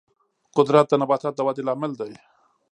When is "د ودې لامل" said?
1.45-1.91